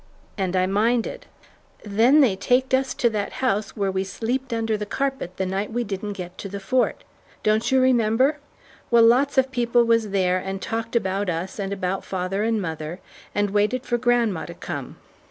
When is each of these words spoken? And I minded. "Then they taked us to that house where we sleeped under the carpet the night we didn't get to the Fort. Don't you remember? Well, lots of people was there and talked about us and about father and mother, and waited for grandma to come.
And 0.35 0.55
I 0.55 0.65
minded. 0.65 1.27
"Then 1.83 2.21
they 2.21 2.35
taked 2.35 2.73
us 2.73 2.95
to 2.95 3.07
that 3.11 3.33
house 3.33 3.77
where 3.77 3.91
we 3.91 4.03
sleeped 4.03 4.51
under 4.51 4.75
the 4.75 4.87
carpet 4.87 5.37
the 5.37 5.45
night 5.45 5.71
we 5.71 5.83
didn't 5.83 6.13
get 6.13 6.39
to 6.39 6.49
the 6.49 6.59
Fort. 6.59 7.03
Don't 7.43 7.71
you 7.71 7.79
remember? 7.79 8.39
Well, 8.89 9.03
lots 9.03 9.37
of 9.37 9.51
people 9.51 9.83
was 9.83 10.09
there 10.09 10.39
and 10.39 10.59
talked 10.59 10.95
about 10.95 11.29
us 11.29 11.59
and 11.59 11.71
about 11.71 12.03
father 12.03 12.41
and 12.41 12.59
mother, 12.59 12.99
and 13.35 13.51
waited 13.51 13.85
for 13.85 13.99
grandma 13.99 14.47
to 14.47 14.55
come. 14.55 14.95